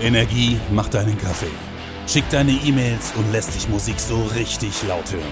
Energie 0.00 0.60
macht 0.72 0.94
deinen 0.94 1.18
Kaffee, 1.18 1.50
schickt 2.06 2.32
deine 2.32 2.52
E-Mails 2.52 3.12
und 3.16 3.32
lässt 3.32 3.56
dich 3.56 3.68
Musik 3.68 3.98
so 3.98 4.22
richtig 4.36 4.86
laut 4.86 5.12
hören. 5.12 5.24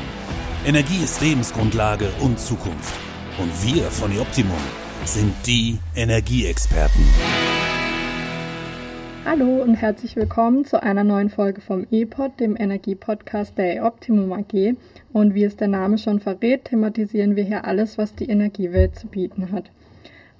Energie 0.66 1.04
ist 1.04 1.20
Lebensgrundlage 1.20 2.08
und 2.20 2.40
Zukunft. 2.40 2.92
Und 3.38 3.52
wir 3.64 3.84
von 3.84 4.10
Optimum 4.18 4.58
sind 5.04 5.32
die 5.46 5.78
Energieexperten. 5.94 7.04
Hallo 9.24 9.62
und 9.62 9.76
herzlich 9.76 10.16
willkommen 10.16 10.64
zu 10.64 10.82
einer 10.82 11.04
neuen 11.04 11.30
Folge 11.30 11.60
vom 11.60 11.86
E-Pod, 11.92 12.40
dem 12.40 12.56
Energiepodcast 12.56 13.56
der 13.56 13.84
Optimum 13.84 14.32
AG. 14.32 14.74
Und 15.12 15.34
wie 15.34 15.44
es 15.44 15.54
der 15.54 15.68
Name 15.68 15.96
schon 15.96 16.18
verrät, 16.18 16.64
thematisieren 16.64 17.36
wir 17.36 17.44
hier 17.44 17.66
alles, 17.66 17.98
was 17.98 18.16
die 18.16 18.28
Energiewelt 18.28 18.98
zu 18.98 19.06
bieten 19.06 19.52
hat. 19.52 19.70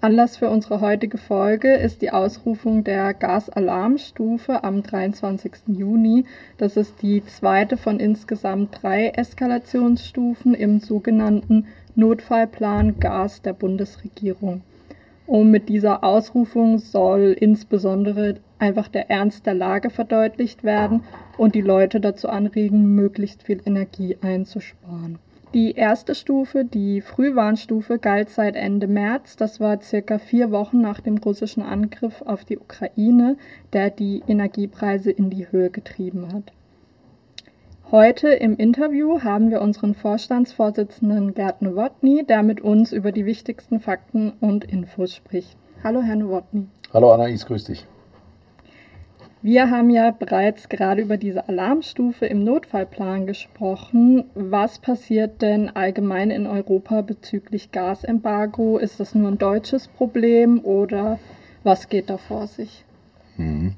Anlass 0.07 0.36
für 0.36 0.50
unsere 0.50 0.80
heutige 0.80 1.18
Folge 1.18 1.75
ist 1.75 2.00
die 2.00 2.12
Ausrufung 2.12 2.85
der 2.85 3.12
Gasalarmstufe 3.12 4.63
am 4.63 4.85
23. 4.85 5.53
Juni. 5.67 6.26
Das 6.58 6.76
ist 6.76 7.03
die 7.03 7.25
zweite 7.25 7.76
von 7.76 7.99
insgesamt 7.99 8.80
drei 8.80 9.08
Eskalationsstufen 9.08 10.54
im 10.54 10.79
sogenannten 10.79 11.66
Notfallplan 11.96 13.00
Gas 13.00 13.43
der 13.43 13.53
Bundesregierung. 13.53 14.63
Und 15.27 15.50
mit 15.50 15.68
dieser 15.68 16.04
Ausrufung 16.04 16.79
soll 16.79 17.36
insbesondere 17.41 18.36
einfach 18.61 18.86
der 18.86 19.11
Ernst 19.11 19.44
der 19.44 19.54
Lage 19.54 19.91
verdeutlicht 19.91 20.63
werden 20.63 21.02
und 21.36 21.57
die 21.57 21.63
Leute 21.63 21.99
dazu 21.99 22.29
anregen, 22.29 22.94
möglichst 22.94 23.43
viel 23.43 23.61
Energie 23.66 24.16
einzusparen. 24.22 25.18
Die 25.56 25.72
erste 25.72 26.14
Stufe, 26.14 26.66
die 26.66 27.00
Frühwarnstufe, 27.00 27.98
galt 27.98 28.28
seit 28.28 28.56
Ende 28.56 28.86
März. 28.86 29.36
Das 29.36 29.58
war 29.58 29.80
circa 29.80 30.18
vier 30.18 30.50
Wochen 30.50 30.82
nach 30.82 31.00
dem 31.00 31.16
russischen 31.16 31.62
Angriff 31.62 32.20
auf 32.20 32.44
die 32.44 32.58
Ukraine, 32.58 33.38
der 33.72 33.88
die 33.88 34.22
Energiepreise 34.28 35.10
in 35.10 35.30
die 35.30 35.50
Höhe 35.50 35.70
getrieben 35.70 36.30
hat. 36.30 36.52
Heute 37.90 38.28
im 38.28 38.58
Interview 38.58 39.22
haben 39.22 39.50
wir 39.50 39.62
unseren 39.62 39.94
Vorstandsvorsitzenden 39.94 41.32
Gerd 41.32 41.62
Nowotny, 41.62 42.26
der 42.26 42.42
mit 42.42 42.60
uns 42.60 42.92
über 42.92 43.10
die 43.10 43.24
wichtigsten 43.24 43.80
Fakten 43.80 44.34
und 44.38 44.62
Infos 44.62 45.14
spricht. 45.14 45.56
Hallo, 45.82 46.02
Herr 46.02 46.16
Nowotny. 46.16 46.66
Hallo, 46.92 47.12
Anais, 47.12 47.46
grüß 47.46 47.64
dich. 47.64 47.86
Wir 49.47 49.70
haben 49.70 49.91
ja 49.91 50.11
bereits 50.11 50.69
gerade 50.69 51.02
über 51.02 51.19
diese 51.19 51.48
Alarmstufe 51.48 52.27
im 52.27 52.42
Notfallplan 52.42 53.28
gesprochen. 53.28 54.25
Was 54.34 54.80
passiert 54.80 55.41
denn 55.41 55.69
allgemein 55.69 56.33
in 56.33 56.48
Europa 56.48 57.03
bezüglich 57.03 57.70
Gasembargo? 57.70 58.77
Ist 58.77 58.98
das 58.98 59.14
nur 59.14 59.28
ein 59.28 59.38
deutsches 59.38 59.86
Problem 59.86 60.58
oder 60.64 61.20
was 61.62 61.88
geht 61.88 62.11
da 62.11 62.16
vor 62.16 62.48
sich? 62.48 62.84
Hm. 63.36 63.77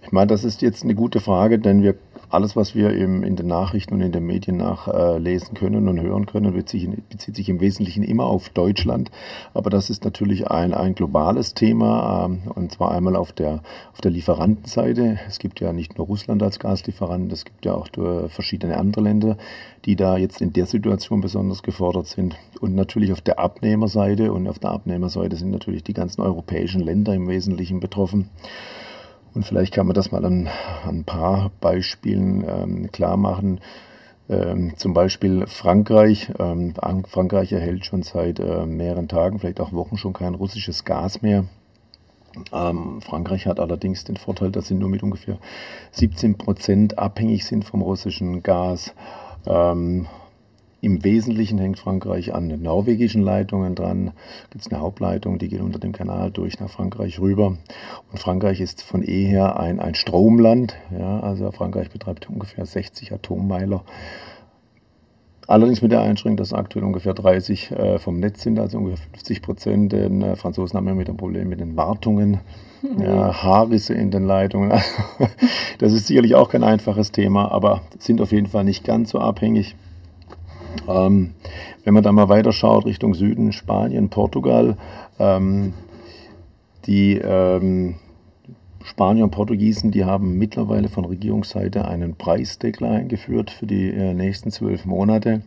Ich 0.00 0.10
meine, 0.10 0.28
das 0.28 0.42
ist 0.42 0.62
jetzt 0.62 0.84
eine 0.84 0.94
gute 0.94 1.20
Frage, 1.20 1.58
denn 1.58 1.82
wir 1.82 1.92
alles, 2.30 2.56
was 2.56 2.74
wir 2.74 2.92
im, 2.92 3.22
in 3.22 3.36
den 3.36 3.46
Nachrichten 3.46 3.94
und 3.94 4.00
in 4.00 4.12
den 4.12 4.26
Medien 4.26 4.58
nachlesen 4.58 5.56
äh, 5.56 5.58
können 5.58 5.88
und 5.88 6.00
hören 6.00 6.26
können, 6.26 6.52
bezieht, 6.52 7.08
bezieht, 7.08 7.36
sich 7.36 7.48
im 7.48 7.60
Wesentlichen 7.60 8.02
immer 8.02 8.24
auf 8.24 8.48
Deutschland. 8.50 9.10
Aber 9.54 9.70
das 9.70 9.90
ist 9.90 10.04
natürlich 10.04 10.50
ein, 10.50 10.74
ein 10.74 10.94
globales 10.94 11.54
Thema, 11.54 12.26
ähm, 12.26 12.42
und 12.54 12.72
zwar 12.72 12.92
einmal 12.92 13.16
auf 13.16 13.32
der, 13.32 13.62
auf 13.92 14.00
der 14.00 14.10
Lieferantenseite. 14.10 15.18
Es 15.26 15.38
gibt 15.38 15.60
ja 15.60 15.72
nicht 15.72 15.98
nur 15.98 16.06
Russland 16.06 16.42
als 16.42 16.58
Gaslieferant, 16.58 17.32
es 17.32 17.44
gibt 17.44 17.64
ja 17.64 17.74
auch 17.74 17.88
verschiedene 18.28 18.76
andere 18.76 19.02
Länder, 19.04 19.36
die 19.84 19.96
da 19.96 20.16
jetzt 20.16 20.40
in 20.40 20.52
der 20.52 20.66
Situation 20.66 21.20
besonders 21.20 21.62
gefordert 21.62 22.06
sind. 22.06 22.36
Und 22.60 22.74
natürlich 22.74 23.12
auf 23.12 23.20
der 23.20 23.38
Abnehmerseite. 23.38 24.32
Und 24.32 24.48
auf 24.48 24.58
der 24.58 24.70
Abnehmerseite 24.70 25.36
sind 25.36 25.50
natürlich 25.50 25.84
die 25.84 25.94
ganzen 25.94 26.20
europäischen 26.20 26.80
Länder 26.80 27.14
im 27.14 27.28
Wesentlichen 27.28 27.80
betroffen. 27.80 28.28
Und 29.38 29.44
vielleicht 29.44 29.72
kann 29.72 29.86
man 29.86 29.94
das 29.94 30.10
mal 30.10 30.24
an, 30.24 30.48
an 30.84 30.96
ein 30.96 31.04
paar 31.04 31.52
Beispielen 31.60 32.44
ähm, 32.44 32.90
klar 32.90 33.16
machen. 33.16 33.60
Ähm, 34.28 34.72
zum 34.76 34.94
Beispiel 34.94 35.46
Frankreich. 35.46 36.32
Ähm, 36.40 36.74
Frankreich 37.06 37.52
erhält 37.52 37.84
schon 37.84 38.02
seit 38.02 38.40
äh, 38.40 38.66
mehreren 38.66 39.06
Tagen, 39.06 39.38
vielleicht 39.38 39.60
auch 39.60 39.72
Wochen 39.72 39.96
schon 39.96 40.12
kein 40.12 40.34
russisches 40.34 40.84
Gas 40.84 41.22
mehr. 41.22 41.44
Ähm, 42.52 43.00
Frankreich 43.00 43.46
hat 43.46 43.60
allerdings 43.60 44.02
den 44.02 44.16
Vorteil, 44.16 44.50
dass 44.50 44.66
sie 44.66 44.74
nur 44.74 44.88
mit 44.88 45.04
ungefähr 45.04 45.38
17 45.92 46.36
Prozent 46.36 46.98
abhängig 46.98 47.46
sind 47.46 47.64
vom 47.64 47.82
russischen 47.82 48.42
Gas. 48.42 48.92
Im 50.80 51.02
Wesentlichen 51.02 51.58
hängt 51.58 51.80
Frankreich 51.80 52.32
an 52.34 52.48
den 52.48 52.62
norwegischen 52.62 53.22
Leitungen 53.22 53.74
dran. 53.74 54.12
Gibt 54.50 54.64
es 54.64 54.70
eine 54.70 54.80
Hauptleitung, 54.80 55.38
die 55.38 55.48
geht 55.48 55.60
unter 55.60 55.80
dem 55.80 55.90
Kanal 55.90 56.30
durch 56.30 56.60
nach 56.60 56.70
Frankreich 56.70 57.18
rüber. 57.18 57.56
Und 58.12 58.18
Frankreich 58.18 58.60
ist 58.60 58.82
von 58.82 59.02
eher 59.02 59.58
ein, 59.58 59.80
ein 59.80 59.96
Stromland. 59.96 60.76
Ja, 60.96 61.18
also 61.18 61.50
Frankreich 61.50 61.90
betreibt 61.90 62.30
ungefähr 62.30 62.64
60 62.64 63.12
Atommeiler. 63.12 63.82
Allerdings 65.48 65.82
mit 65.82 65.90
der 65.90 66.02
Einschränkung, 66.02 66.36
dass 66.36 66.52
aktuell 66.52 66.84
ungefähr 66.84 67.14
30 67.14 67.72
äh, 67.72 67.98
vom 67.98 68.20
Netz 68.20 68.42
sind, 68.42 68.60
also 68.60 68.78
ungefähr 68.78 68.98
50 69.14 69.42
Prozent. 69.42 69.92
Den 69.92 70.22
äh, 70.22 70.36
Franzosen 70.36 70.76
haben 70.76 70.86
ja 70.86 70.94
mit 70.94 71.08
dem 71.08 71.16
Problem 71.16 71.48
mit 71.48 71.58
den 71.58 71.76
Wartungen, 71.76 72.40
mhm. 72.82 73.02
ja, 73.02 73.42
Haarrisse 73.42 73.94
in 73.94 74.12
den 74.12 74.26
Leitungen. 74.26 74.70
das 75.78 75.92
ist 75.92 76.06
sicherlich 76.06 76.36
auch 76.36 76.50
kein 76.50 76.62
einfaches 76.62 77.10
Thema, 77.10 77.50
aber 77.50 77.80
sind 77.98 78.20
auf 78.20 78.30
jeden 78.30 78.46
Fall 78.46 78.62
nicht 78.62 78.84
ganz 78.84 79.10
so 79.10 79.18
abhängig. 79.18 79.74
Ähm, 80.88 81.34
wenn 81.84 81.94
man 81.94 82.02
da 82.02 82.12
mal 82.12 82.28
weiter 82.28 82.52
schaut 82.52 82.86
Richtung 82.86 83.14
Süden, 83.14 83.52
Spanien, 83.52 84.08
Portugal, 84.08 84.76
ähm, 85.18 85.72
die 86.86 87.18
ähm, 87.18 87.96
Spanier 88.82 89.24
und 89.24 89.30
Portugiesen, 89.30 89.90
die 89.90 90.04
haben 90.04 90.38
mittlerweile 90.38 90.88
von 90.88 91.04
Regierungsseite 91.04 91.86
einen 91.86 92.14
Preisdeckel 92.14 92.86
eingeführt 92.86 93.50
für 93.50 93.66
die 93.66 93.90
äh, 93.90 94.14
nächsten 94.14 94.50
zwölf 94.50 94.86
Monate, 94.86 95.42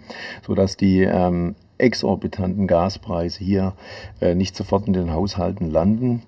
sodass 0.46 0.78
die 0.78 1.02
ähm, 1.02 1.56
exorbitanten 1.78 2.68
Gaspreise 2.68 3.44
hier 3.44 3.74
äh, 4.22 4.36
nicht 4.36 4.56
sofort 4.56 4.88
in 4.88 4.94
den 4.94 5.12
Haushalten 5.12 5.72
landen. 5.72 6.22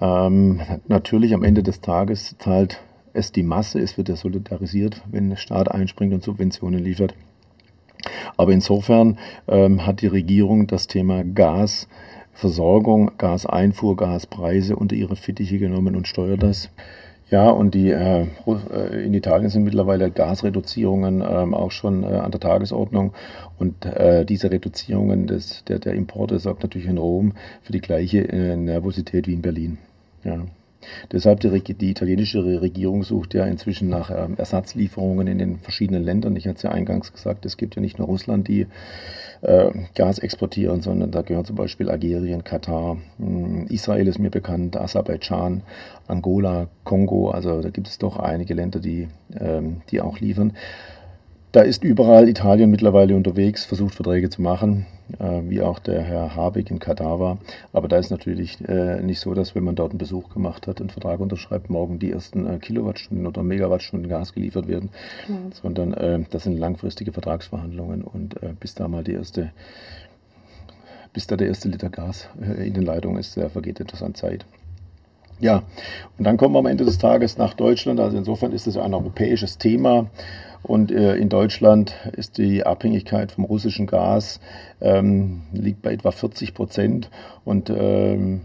Ähm, 0.00 0.60
natürlich 0.86 1.34
am 1.34 1.42
Ende 1.42 1.62
des 1.64 1.80
Tages 1.80 2.36
zahlt 2.38 2.80
es 3.12 3.32
die 3.32 3.42
Masse, 3.42 3.80
es 3.80 3.98
wird 3.98 4.08
ja 4.08 4.16
solidarisiert, 4.16 5.02
wenn 5.10 5.30
der 5.30 5.36
Staat 5.36 5.70
einspringt 5.70 6.14
und 6.14 6.22
Subventionen 6.22 6.82
liefert. 6.82 7.14
Aber 8.36 8.52
insofern 8.52 9.18
ähm, 9.48 9.86
hat 9.86 10.00
die 10.02 10.06
Regierung 10.06 10.66
das 10.66 10.86
Thema 10.86 11.24
Gasversorgung, 11.24 13.12
Gaseinfuhr, 13.18 13.96
Gaspreise 13.96 14.76
unter 14.76 14.96
ihre 14.96 15.16
Fittiche 15.16 15.58
genommen 15.58 15.96
und 15.96 16.08
steuert 16.08 16.42
das. 16.42 16.70
Ja, 17.30 17.50
und 17.50 17.74
die, 17.74 17.90
äh, 17.90 18.22
äh 18.46 19.04
in 19.04 19.12
Italien 19.12 19.50
sind 19.50 19.64
mittlerweile 19.64 20.10
Gasreduzierungen 20.10 21.20
ähm, 21.20 21.52
auch 21.52 21.70
schon 21.70 22.02
äh, 22.02 22.06
an 22.06 22.30
der 22.30 22.40
Tagesordnung. 22.40 23.12
Und 23.58 23.84
äh, 23.84 24.24
diese 24.24 24.50
Reduzierungen 24.50 25.26
des, 25.26 25.62
der, 25.64 25.78
der 25.78 25.92
Importe 25.92 26.38
sorgt 26.38 26.62
natürlich 26.62 26.88
in 26.88 26.96
Rom 26.96 27.32
für 27.62 27.72
die 27.72 27.80
gleiche 27.80 28.20
äh, 28.20 28.56
Nervosität 28.56 29.26
wie 29.26 29.34
in 29.34 29.42
Berlin. 29.42 29.76
Ja. 30.24 30.46
Deshalb 31.12 31.40
die, 31.40 31.74
die, 31.74 31.90
italienische 31.90 32.44
Regierung 32.60 33.02
sucht 33.02 33.34
ja 33.34 33.46
inzwischen 33.46 33.88
nach 33.88 34.10
ähm, 34.10 34.36
Ersatzlieferungen 34.36 35.26
in 35.26 35.38
den 35.38 35.58
verschiedenen 35.58 36.02
Ländern. 36.02 36.36
Ich 36.36 36.46
hatte 36.46 36.56
es 36.56 36.62
ja 36.62 36.70
eingangs 36.70 37.12
gesagt, 37.12 37.46
es 37.46 37.56
gibt 37.56 37.76
ja 37.76 37.82
nicht 37.82 37.98
nur 37.98 38.08
Russland, 38.08 38.48
die 38.48 38.66
äh, 39.42 39.70
Gas 39.94 40.18
exportieren, 40.18 40.80
sondern 40.80 41.10
da 41.10 41.22
gehören 41.22 41.44
zum 41.44 41.56
Beispiel 41.56 41.88
Algerien, 41.90 42.44
Katar, 42.44 42.98
hm, 43.18 43.66
Israel 43.68 44.08
ist 44.08 44.18
mir 44.18 44.30
bekannt, 44.30 44.76
Aserbaidschan, 44.76 45.62
Angola, 46.06 46.68
Kongo. 46.84 47.30
Also 47.30 47.60
da 47.60 47.70
gibt 47.70 47.88
es 47.88 47.98
doch 47.98 48.18
einige 48.18 48.54
Länder, 48.54 48.80
die, 48.80 49.08
ähm, 49.38 49.82
die 49.90 50.00
auch 50.00 50.18
liefern. 50.20 50.52
Da 51.58 51.64
ist 51.64 51.82
überall 51.82 52.28
Italien 52.28 52.70
mittlerweile 52.70 53.16
unterwegs, 53.16 53.64
versucht 53.64 53.96
Verträge 53.96 54.30
zu 54.30 54.40
machen, 54.40 54.86
äh, 55.18 55.40
wie 55.48 55.60
auch 55.60 55.80
der 55.80 56.02
Herr 56.02 56.36
Habeck 56.36 56.70
in 56.70 56.78
Katar 56.78 57.18
war. 57.18 57.38
Aber 57.72 57.88
da 57.88 57.98
ist 57.98 58.10
natürlich 58.10 58.60
äh, 58.68 59.02
nicht 59.02 59.18
so, 59.18 59.34
dass 59.34 59.56
wenn 59.56 59.64
man 59.64 59.74
dort 59.74 59.90
einen 59.90 59.98
Besuch 59.98 60.32
gemacht 60.32 60.68
hat, 60.68 60.78
einen 60.78 60.90
Vertrag 60.90 61.18
unterschreibt, 61.18 61.68
morgen 61.68 61.98
die 61.98 62.12
ersten 62.12 62.46
äh, 62.46 62.58
Kilowattstunden 62.58 63.26
oder 63.26 63.42
Megawattstunden 63.42 64.08
Gas 64.08 64.34
geliefert 64.34 64.68
werden, 64.68 64.90
mhm. 65.26 65.50
sondern 65.50 65.94
äh, 65.94 66.20
das 66.30 66.44
sind 66.44 66.56
langfristige 66.56 67.10
Vertragsverhandlungen 67.10 68.02
und 68.02 68.40
äh, 68.40 68.50
bis 68.60 68.76
da 68.76 68.86
mal 68.86 69.02
die 69.02 69.14
erste, 69.14 69.50
bis 71.12 71.26
da 71.26 71.36
der 71.36 71.48
erste 71.48 71.68
Liter 71.68 71.90
Gas 71.90 72.28
äh, 72.40 72.68
in 72.68 72.74
den 72.74 72.84
Leitungen 72.84 73.18
ist, 73.18 73.34
vergeht 73.34 73.80
etwas 73.80 74.04
an 74.04 74.14
Zeit. 74.14 74.46
Ja, 75.40 75.62
und 76.18 76.24
dann 76.24 76.36
kommen 76.36 76.54
wir 76.54 76.58
am 76.58 76.66
Ende 76.66 76.84
des 76.84 76.98
Tages 76.98 77.38
nach 77.38 77.54
Deutschland. 77.54 78.00
Also 78.00 78.16
insofern 78.16 78.52
ist 78.52 78.66
es 78.66 78.76
ein 78.76 78.94
europäisches 78.94 79.58
Thema. 79.58 80.06
Und 80.62 80.90
äh, 80.90 81.16
in 81.16 81.28
Deutschland 81.28 81.94
ist 82.12 82.38
die 82.38 82.66
Abhängigkeit 82.66 83.30
vom 83.30 83.44
russischen 83.44 83.86
Gas 83.86 84.40
ähm, 84.80 85.42
liegt 85.52 85.82
bei 85.82 85.92
etwa 85.92 86.10
40 86.10 86.54
Prozent. 86.54 87.10
Und 87.44 87.70
ähm, 87.70 88.42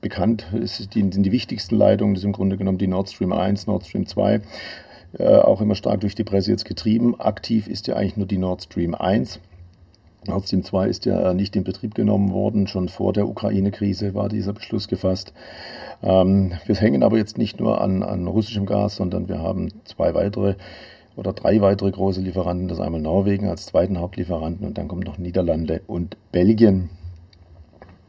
bekannt 0.00 0.46
ist 0.54 0.94
die, 0.94 1.00
sind 1.00 1.22
die 1.22 1.32
wichtigsten 1.32 1.76
Leitungen, 1.76 2.14
das 2.14 2.22
ist 2.22 2.26
im 2.26 2.32
Grunde 2.32 2.56
genommen 2.56 2.78
die 2.78 2.86
Nord 2.86 3.10
Stream 3.10 3.32
1, 3.32 3.66
Nord 3.66 3.84
Stream 3.84 4.06
2. 4.06 4.40
Äh, 5.18 5.36
auch 5.36 5.60
immer 5.60 5.74
stark 5.74 6.00
durch 6.00 6.14
die 6.14 6.24
Presse 6.24 6.50
jetzt 6.50 6.64
getrieben. 6.64 7.20
Aktiv 7.20 7.68
ist 7.68 7.86
ja 7.86 7.96
eigentlich 7.96 8.16
nur 8.16 8.26
die 8.26 8.38
Nord 8.38 8.62
Stream 8.62 8.94
1. 8.94 9.40
Nord 10.28 10.46
Stream 10.46 10.62
2 10.62 10.88
ist 10.88 11.04
ja 11.06 11.34
nicht 11.34 11.56
in 11.56 11.64
Betrieb 11.64 11.94
genommen 11.94 12.32
worden. 12.32 12.66
Schon 12.66 12.88
vor 12.88 13.12
der 13.12 13.28
Ukraine-Krise 13.28 14.14
war 14.14 14.28
dieser 14.28 14.52
Beschluss 14.52 14.88
gefasst. 14.88 15.32
Ähm, 16.02 16.52
wir 16.66 16.74
hängen 16.76 17.02
aber 17.02 17.16
jetzt 17.16 17.38
nicht 17.38 17.60
nur 17.60 17.80
an, 17.80 18.02
an 18.02 18.26
russischem 18.26 18.66
Gas, 18.66 18.96
sondern 18.96 19.28
wir 19.28 19.38
haben 19.38 19.68
zwei 19.84 20.14
weitere 20.14 20.54
oder 21.16 21.32
drei 21.32 21.60
weitere 21.60 21.90
große 21.90 22.20
Lieferanten. 22.20 22.68
Das 22.68 22.80
einmal 22.80 23.00
Norwegen 23.00 23.48
als 23.48 23.66
zweiten 23.66 23.98
Hauptlieferanten 23.98 24.66
und 24.66 24.78
dann 24.78 24.88
kommen 24.88 25.02
noch 25.02 25.18
Niederlande 25.18 25.80
und 25.86 26.16
Belgien. 26.32 26.90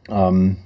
Ähm, 0.10 0.58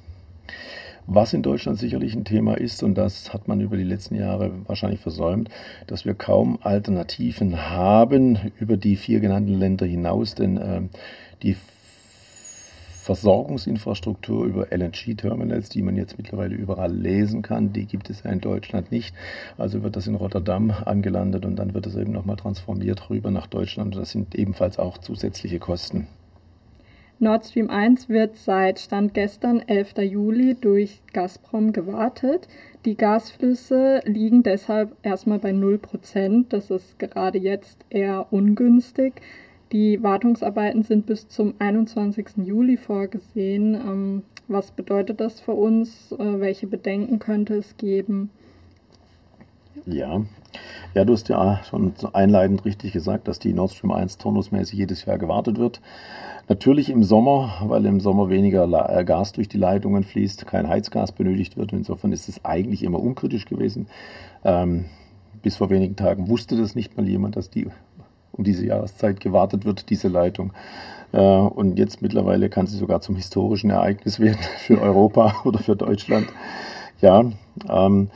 was 1.08 1.34
in 1.34 1.44
Deutschland 1.44 1.80
sicherlich 1.80 2.16
ein 2.16 2.26
Thema 2.26 2.58
ist, 2.58 2.84
und 2.84 2.96
das 2.96 3.34
hat 3.34 3.48
man 3.48 3.62
über 3.62 3.78
die 3.78 3.84
letzten 3.84 4.16
Jahre 4.16 4.52
wahrscheinlich 4.68 5.00
versäumt, 5.00 5.50
dass 5.88 6.06
wir 6.06 6.14
kaum 6.14 6.60
Alternativen 6.62 7.70
haben 7.70 8.38
über 8.60 8.78
die 8.78 8.96
vier 8.96 9.20
genannten 9.20 9.60
Länder 9.60 9.86
hinaus, 9.86 10.36
denn 10.36 10.58
äh, 10.58 10.82
die 11.44 11.56
Versorgungsinfrastruktur 13.02 14.46
über 14.46 14.68
LNG-Terminals, 14.72 15.70
die 15.70 15.82
man 15.82 15.96
jetzt 15.96 16.18
mittlerweile 16.18 16.56
überall 16.56 16.94
lesen 16.94 17.42
kann, 17.42 17.74
die 17.74 17.86
gibt 17.86 18.12
es 18.12 18.24
ja 18.24 18.32
in 18.32 18.42
Deutschland 18.42 18.92
nicht. 18.92 19.16
Also 19.58 19.82
wird 19.82 19.96
das 19.96 20.06
in 20.06 20.14
Rotterdam 20.14 20.70
angelandet 20.70 21.46
und 21.46 21.56
dann 21.56 21.74
wird 21.74 21.88
es 21.88 21.96
eben 21.96 22.12
nochmal 22.12 22.36
transformiert 22.36 23.10
rüber 23.10 23.32
nach 23.32 23.48
Deutschland. 23.48 23.96
Das 23.96 24.12
sind 24.12 24.36
ebenfalls 24.36 24.78
auch 24.78 25.00
zusätzliche 25.00 25.58
Kosten. 25.58 26.08
Nord 27.22 27.46
Stream 27.46 27.70
1 27.70 28.10
wird 28.10 28.36
seit 28.36 28.80
Stand 28.80 29.14
gestern, 29.14 29.60
11. 29.60 30.00
Juli, 30.00 30.56
durch 30.60 31.02
Gazprom 31.14 31.72
gewartet. 31.72 32.48
Die 32.84 32.98
Gasflüsse 32.98 34.02
liegen 34.06 34.42
deshalb 34.42 34.96
erstmal 35.04 35.38
bei 35.38 35.52
0%. 35.52 36.46
Das 36.50 36.72
ist 36.72 36.98
gerade 36.98 37.38
jetzt 37.38 37.86
eher 37.92 38.26
ungünstig. 38.34 39.22
Die 39.72 40.02
Wartungsarbeiten 40.02 40.82
sind 40.82 41.06
bis 41.06 41.28
zum 41.28 41.54
21. 41.60 42.38
Juli 42.44 42.76
vorgesehen. 42.76 43.76
Ähm, 43.76 44.24
was 44.48 44.72
bedeutet 44.72 45.20
das 45.20 45.40
für 45.40 45.54
uns? 45.54 46.12
Äh, 46.14 46.40
welche 46.40 46.66
Bedenken 46.66 47.20
könnte 47.20 47.54
es 47.54 47.78
geben? 47.78 48.32
Ja. 49.86 50.26
Ja, 50.94 51.06
du 51.06 51.14
hast 51.14 51.30
ja 51.30 51.62
schon 51.64 51.94
einleitend 52.14 52.66
richtig 52.66 52.94
gesagt, 52.94 53.28
dass 53.28 53.40
die 53.40 53.54
Nord 53.54 53.72
Stream 53.72 53.92
1 53.92 54.18
turnusmäßig 54.18 54.78
jedes 54.78 55.06
Jahr 55.06 55.18
gewartet 55.18 55.58
wird. 55.58 55.82
Natürlich 56.50 56.90
im 56.90 57.04
Sommer, 57.04 57.62
weil 57.66 57.86
im 57.86 58.02
Sommer 58.02 58.30
weniger 58.30 58.66
äh, 58.90 59.06
Gas 59.06 59.32
durch 59.32 59.48
die 59.48 59.58
Leitungen 59.58 60.04
fließt, 60.04 60.46
kein 60.48 60.68
Heizgas 60.68 61.14
benötigt 61.14 61.56
wird. 61.56 61.72
Insofern 61.72 62.12
ist 62.12 62.28
es 62.28 62.44
eigentlich 62.44 62.84
immer 62.84 63.00
unkritisch 63.00 63.46
gewesen. 63.46 63.88
Ähm, 64.44 64.86
bis 65.42 65.58
vor 65.58 65.70
wenigen 65.70 65.96
Tagen 65.96 66.28
wusste 66.28 66.58
das 66.58 66.76
nicht 66.76 66.98
mal 66.98 67.08
jemand, 67.08 67.36
dass 67.36 67.50
die 67.50 67.68
um 68.34 68.44
diese 68.44 68.66
Jahreszeit 68.66 69.20
gewartet 69.20 69.66
wird, 69.66 69.90
diese 69.90 70.08
Leitung. 70.08 70.54
Äh, 71.12 71.20
und 71.20 71.78
jetzt 71.78 72.02
mittlerweile 72.02 72.50
kann 72.50 72.68
sie 72.68 72.78
sogar 72.78 73.02
zum 73.02 73.16
historischen 73.16 73.70
Ereignis 73.70 74.20
werden 74.20 74.40
für 74.58 74.82
Europa 74.82 75.36
oder 75.46 75.60
für 75.60 75.76
Deutschland. 75.76 76.28
Ja, 77.02 77.26
ähm, 77.70 78.10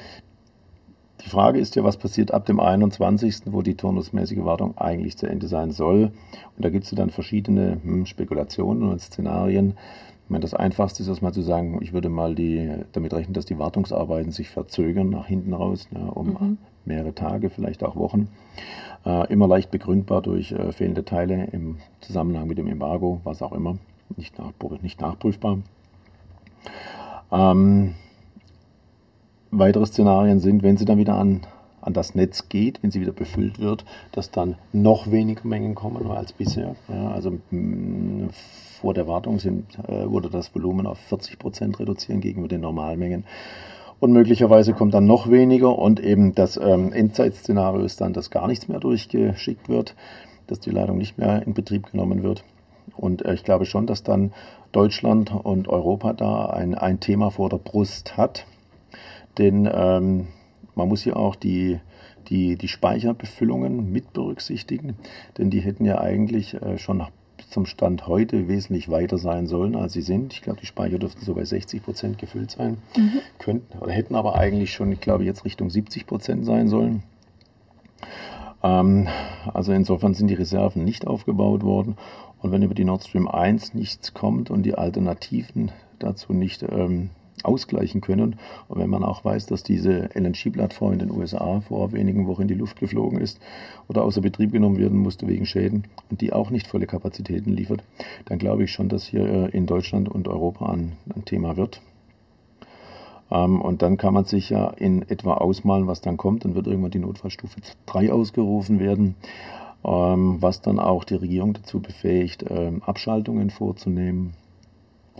die 1.26 1.30
Frage 1.30 1.60
ist 1.60 1.76
ja, 1.76 1.84
was 1.84 1.98
passiert 1.98 2.32
ab 2.32 2.46
dem 2.46 2.60
21., 2.60 3.42
wo 3.48 3.64
die 3.64 3.76
turnusmäßige 3.76 4.46
Wartung 4.46 4.78
eigentlich 4.78 5.18
zu 5.18 5.26
Ende 5.26 5.48
sein 5.48 5.72
soll. 5.72 6.12
Und 6.56 6.64
da 6.64 6.70
gibt 6.70 6.86
es 6.86 6.92
ja 6.92 6.98
dann 6.98 7.10
verschiedene 7.10 7.80
hm, 7.84 8.06
Spekulationen 8.06 8.88
und 8.88 9.02
Szenarien. 9.02 9.74
Ich 10.24 10.30
meine, 10.30 10.44
das 10.44 10.54
Einfachste 10.54 11.02
ist 11.02 11.10
erstmal 11.10 11.34
zu 11.34 11.42
sagen, 11.42 11.80
ich 11.82 11.94
würde 11.94 12.10
mal 12.10 12.36
die, 12.36 12.72
damit 12.92 13.14
rechnen, 13.14 13.34
dass 13.34 13.46
die 13.46 13.58
Wartungsarbeiten 13.58 14.32
sich 14.32 14.50
verzögern 14.50 15.10
nach 15.10 15.26
hinten 15.26 15.54
raus, 15.54 15.88
ja, 15.92 16.06
um 16.08 16.28
mhm. 16.28 16.58
mehrere 16.86 17.16
Tage, 17.16 17.50
vielleicht 17.50 17.84
auch 17.84 17.96
Wochen. 17.96 18.30
Äh, 19.04 19.32
immer 19.32 19.48
leicht 19.48 19.72
begründbar 19.72 20.22
durch 20.22 20.52
äh, 20.52 20.72
fehlende 20.72 21.06
Teile 21.06 21.46
im 21.52 21.78
Zusammenhang 22.02 22.48
mit 22.48 22.60
dem 22.60 22.68
Embargo, 22.68 23.22
was 23.24 23.42
auch 23.42 23.52
immer, 23.52 23.78
nicht, 24.16 24.38
nach, 24.38 24.52
nicht 24.82 25.02
nachprüfbar. 25.02 25.60
Ähm, 27.32 27.96
Weitere 29.58 29.86
Szenarien 29.86 30.40
sind, 30.40 30.64
wenn 30.64 30.78
sie 30.78 30.86
dann 30.86 30.98
wieder 30.98 31.16
an, 31.16 31.42
an 31.82 31.94
das 31.94 32.16
Netz 32.16 32.50
geht, 32.50 32.84
wenn 32.84 32.92
sie 32.92 33.02
wieder 33.02 33.12
befüllt 33.12 33.60
wird, 33.60 33.86
dass 34.12 34.32
dann 34.32 34.56
noch 34.74 35.12
weniger 35.12 35.48
Mengen 35.48 35.76
kommen 35.76 36.10
als 36.12 36.34
bisher. 36.34 36.76
Ja, 36.90 37.12
also 37.12 37.38
vor 38.82 38.94
der 38.94 39.08
Wartung 39.08 39.40
sind, 39.40 39.80
äh, 39.88 40.10
wurde 40.10 40.30
das 40.30 40.54
Volumen 40.54 40.88
auf 40.88 40.98
40 41.00 41.40
Prozent 41.40 41.80
reduzieren 41.80 42.22
gegenüber 42.22 42.48
den 42.48 42.62
Normalmengen. 42.62 43.26
Und 44.00 44.12
möglicherweise 44.12 44.74
kommt 44.74 44.94
dann 44.94 45.06
noch 45.06 45.30
weniger 45.32 45.80
und 45.80 46.00
eben 46.02 46.36
das 46.36 46.58
ähm, 46.58 46.92
Endzeitszenario 46.92 47.84
ist 47.84 48.02
dann, 48.02 48.14
dass 48.14 48.30
gar 48.30 48.48
nichts 48.48 48.68
mehr 48.68 48.80
durchgeschickt 48.80 49.70
wird, 49.70 49.96
dass 50.48 50.60
die 50.60 50.70
Leitung 50.70 50.98
nicht 50.98 51.18
mehr 51.18 51.44
in 51.48 51.54
Betrieb 51.54 51.92
genommen 51.92 52.22
wird. 52.24 52.44
Und 52.96 53.24
äh, 53.26 53.34
ich 53.34 53.44
glaube 53.44 53.66
schon, 53.66 53.88
dass 53.88 54.04
dann 54.04 54.34
Deutschland 54.72 55.34
und 55.34 55.68
Europa 55.70 56.14
da 56.14 56.48
ein, 56.48 56.76
ein 56.76 57.00
Thema 57.00 57.32
vor 57.32 57.50
der 57.50 57.58
Brust 57.58 58.18
hat. 58.18 58.46
Denn 59.38 59.70
ähm, 59.72 60.28
man 60.76 60.88
muss 60.88 61.06
ja 61.06 61.16
auch 61.16 61.36
die, 61.36 61.80
die, 62.28 62.58
die 62.58 62.68
Speicherbefüllungen 62.68 63.92
mit 63.92 64.14
berücksichtigen, 64.14 64.96
denn 65.38 65.50
die 65.50 65.60
hätten 65.60 65.86
ja 65.86 66.00
eigentlich 66.00 66.54
äh, 66.56 66.78
schon 66.78 67.04
zum 67.50 67.66
Stand 67.66 68.08
heute 68.08 68.48
wesentlich 68.48 68.90
weiter 68.90 69.18
sein 69.18 69.48
sollen, 69.48 69.76
als 69.76 69.94
sie 69.94 70.02
sind. 70.02 70.34
Ich 70.34 70.42
glaube, 70.42 70.60
die 70.60 70.66
Speicher 70.66 71.00
dürften 71.00 71.24
so 71.24 71.34
bei 71.36 71.46
60 71.46 71.84
Prozent 71.84 72.18
gefüllt 72.18 72.52
sein, 72.52 72.78
mhm. 72.98 73.20
könnten 73.40 73.78
oder 73.80 73.92
hätten 73.92 74.16
aber 74.16 74.36
eigentlich 74.36 74.74
schon, 74.74 74.92
ich 74.92 75.00
glaube, 75.00 75.24
jetzt 75.24 75.46
Richtung 75.46 75.70
70 75.70 76.08
Prozent 76.08 76.46
sein 76.46 76.68
sollen. 76.68 77.04
Ähm, 78.64 79.08
also 79.54 79.72
insofern 79.74 80.14
sind 80.14 80.28
die 80.28 80.34
Reserven 80.34 80.84
nicht 80.84 81.08
aufgebaut 81.08 81.64
worden. 81.64 81.98
Und 82.42 82.52
wenn 82.52 82.64
über 82.64 82.76
die 82.76 82.86
Nord 82.86 83.04
Stream 83.04 83.28
1 83.28 83.74
nichts 83.74 84.14
kommt 84.14 84.50
und 84.50 84.64
die 84.64 84.76
Alternativen 84.76 85.72
dazu 86.00 86.34
nicht 86.34 86.64
ähm, 86.64 87.10
ausgleichen 87.46 88.02
können. 88.02 88.38
Und 88.68 88.80
wenn 88.80 88.90
man 88.90 89.04
auch 89.04 89.24
weiß, 89.24 89.46
dass 89.46 89.64
diese 89.64 90.10
LNG-Plattform 90.14 90.94
in 90.94 91.00
den 91.00 91.12
USA 91.12 91.62
vor 91.62 91.92
wenigen 91.92 92.28
Wochen 92.28 92.44
in 92.44 92.48
die 92.48 92.54
Luft 92.56 92.80
geflogen 92.80 93.20
ist 93.20 93.40
oder 93.88 94.04
außer 94.04 94.22
Betrieb 94.22 94.52
genommen 94.52 94.78
werden 94.78 95.00
musste 95.00 95.28
wegen 95.28 95.46
Schäden 95.46 95.86
und 96.10 96.22
die 96.22 96.34
auch 96.34 96.50
nicht 96.50 96.68
volle 96.68 96.88
Kapazitäten 96.88 97.52
liefert, 97.52 97.84
dann 98.26 98.40
glaube 98.40 98.64
ich 98.64 98.72
schon, 98.72 98.90
dass 98.90 99.06
hier 99.06 99.26
äh, 99.26 99.50
in 99.50 99.66
Deutschland 99.66 100.10
und 100.10 100.28
Europa 100.28 100.72
ein, 100.72 100.94
ein 101.16 101.26
Thema 101.26 101.58
wird. 101.58 101.82
Ähm, 103.32 103.62
und 103.62 103.82
dann 103.82 103.98
kann 103.98 104.14
man 104.14 104.26
sich 104.26 104.50
ja 104.50 104.70
in 104.70 105.02
etwa 105.10 105.36
ausmalen, 105.36 105.88
was 105.88 106.02
dann 106.02 106.18
kommt. 106.18 106.46
Dann 106.46 106.56
wird 106.56 106.68
irgendwann 106.68 106.92
die 106.92 107.00
Notfallstufe 107.00 107.60
3 107.86 108.12
ausgerufen 108.12 108.80
werden, 108.80 109.16
ähm, 109.84 110.38
was 110.42 110.62
dann 110.62 110.80
auch 110.80 111.04
die 111.04 111.16
Regierung 111.16 111.54
dazu 111.54 111.80
befähigt, 111.80 112.46
ähm, 112.50 112.82
Abschaltungen 112.84 113.50
vorzunehmen 113.50 114.34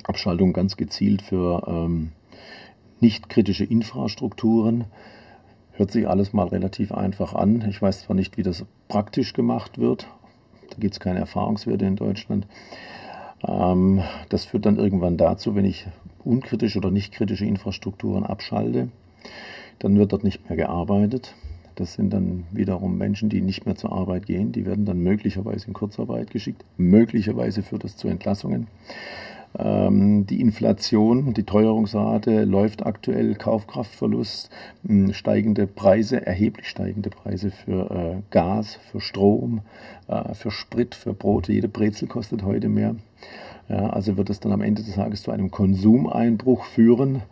Abschaltung 0.04 0.54
ganz 0.54 0.78
gezielt 0.78 1.22
für 1.22 1.64
ähm, 1.68 2.12
nicht 3.00 3.30
kritische 3.30 3.66
Infrastrukturen. 3.66 4.86
Hört 5.74 5.92
sich 5.92 6.08
alles 6.08 6.34
mal 6.34 6.48
relativ 6.48 6.92
einfach 6.92 7.34
an. 7.34 7.66
Ich 7.70 7.82
weiß 7.82 8.04
zwar 8.04 8.16
nicht, 8.16 8.38
wie 8.38 8.44
das 8.44 8.66
praktisch 8.88 9.34
gemacht 9.34 9.78
wird. 9.78 10.08
Da 10.70 10.78
gibt 10.80 10.94
es 10.94 11.00
keine 11.00 11.20
Erfahrungswerte 11.20 11.86
in 11.86 11.96
Deutschland. 11.96 12.48
Ähm, 13.48 14.02
das 14.30 14.46
führt 14.46 14.66
dann 14.66 14.78
irgendwann 14.78 15.18
dazu, 15.18 15.56
wenn 15.56 15.66
ich 15.66 15.88
unkritische 16.24 16.80
oder 16.80 16.92
nicht 16.92 17.14
kritische 17.14 17.46
Infrastrukturen 17.46 18.26
abschalte, 18.26 18.90
dann 19.80 19.98
wird 19.98 20.12
dort 20.12 20.24
nicht 20.24 20.50
mehr 20.50 20.58
gearbeitet. 20.58 21.36
Das 21.76 21.94
sind 21.94 22.12
dann 22.14 22.46
wiederum 22.52 22.98
Menschen, 22.98 23.30
die 23.30 23.42
nicht 23.42 23.66
mehr 23.66 23.76
zur 23.76 23.92
Arbeit 23.92 24.26
gehen. 24.26 24.54
Die 24.54 24.66
werden 24.66 24.86
dann 24.86 25.00
möglicherweise 25.00 25.68
in 25.68 25.74
Kurzarbeit 25.74 26.32
geschickt. 26.32 26.64
Möglicherweise 26.78 27.64
führt 27.64 27.84
das 27.84 27.98
zu 27.98 28.08
Entlassungen. 28.08 28.68
Ähm, 29.58 30.26
die 30.26 30.42
Inflation, 30.42 31.34
die 31.34 31.44
Teuerungsrate 31.44 32.44
läuft 32.44 32.86
aktuell, 32.86 33.36
Kaufkraftverlust, 33.36 34.50
hm, 34.86 35.14
steigende 35.14 35.68
Preise, 35.68 36.26
erheblich 36.26 36.68
steigende 36.68 37.10
Preise 37.10 37.52
für 37.52 37.92
äh, 37.92 38.22
Gas, 38.32 38.78
für 38.92 39.00
Strom, 39.00 39.62
äh, 40.08 40.34
für 40.34 40.52
Sprit, 40.52 40.96
für 40.96 41.14
Brote. 41.14 41.54
Jede 41.54 41.68
Brezel 41.68 42.08
kostet 42.08 42.44
heute 42.44 42.70
mehr. 42.70 42.96
Ja, 43.68 43.90
also 43.90 44.16
wird 44.16 44.30
es 44.30 44.40
dann 44.40 44.52
am 44.52 44.62
Ende 44.62 44.84
des 44.84 44.94
Tages 44.94 45.24
zu 45.24 45.32
einem 45.32 45.50
Konsumeinbruch 45.50 46.66
führen. 46.66 47.24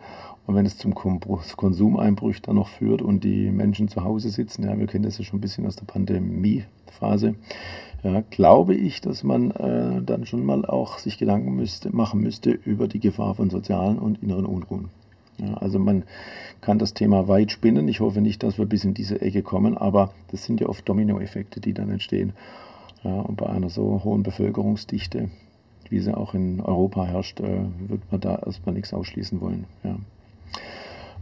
Und 0.46 0.56
wenn 0.56 0.66
es 0.66 0.78
zum 0.78 0.94
Konsumeinbruch 0.94 2.36
dann 2.42 2.56
noch 2.56 2.68
führt 2.68 3.02
und 3.02 3.24
die 3.24 3.50
Menschen 3.50 3.88
zu 3.88 4.04
Hause 4.04 4.30
sitzen, 4.30 4.64
ja, 4.64 4.78
wir 4.78 4.88
kennen 4.88 5.06
das 5.06 5.18
ja 5.18 5.24
schon 5.24 5.38
ein 5.38 5.42
bisschen 5.42 5.66
aus 5.66 5.78
der 5.78 5.86
Pandemiephase, 5.86 7.36
ja, 8.04 8.22
glaube 8.30 8.76
ich, 8.76 9.00
dass 9.00 9.24
man 9.24 9.52
äh, 9.52 10.02
dann 10.02 10.26
schon 10.26 10.46
mal 10.46 10.66
auch 10.66 10.98
sich 10.98 11.18
Gedanken 11.18 11.56
müsste, 11.56 11.96
machen 11.96 12.20
müsste 12.20 12.52
über 12.52 12.90
die 12.90 13.00
Gefahr 13.00 13.36
von 13.36 13.50
sozialen 13.50 13.98
und 13.98 14.22
inneren 14.22 14.46
Unruhen. 14.46 14.90
Ja, 15.38 15.54
also 15.56 15.80
man 15.80 16.04
kann 16.60 16.78
das 16.78 16.94
Thema 16.94 17.28
weit 17.28 17.52
spinnen. 17.52 17.88
Ich 17.88 18.02
hoffe 18.02 18.22
nicht, 18.22 18.44
dass 18.44 18.58
wir 18.58 18.66
bis 18.66 18.84
in 18.84 18.94
diese 18.94 19.22
Ecke 19.22 19.42
kommen, 19.42 19.78
aber 19.78 20.14
das 20.32 20.44
sind 20.44 20.60
ja 20.60 20.68
oft 20.68 20.88
Dominoeffekte, 20.88 21.62
die 21.62 21.74
dann 21.74 21.90
entstehen. 21.90 22.34
Ja, 23.04 23.22
und 23.22 23.38
bei 23.38 23.48
einer 23.48 23.70
so 23.70 24.04
hohen 24.04 24.24
Bevölkerungsdichte, 24.24 25.30
wie 25.90 26.00
sie 26.00 26.16
auch 26.16 26.34
in 26.34 26.62
Europa 26.62 27.06
herrscht, 27.06 27.40
äh, 27.40 27.66
wird 27.88 28.02
man 28.12 28.20
da 28.20 28.36
erstmal 28.46 28.76
nichts 28.76 28.94
ausschließen 28.94 29.40
wollen. 29.42 29.66
Ja. 29.84 29.96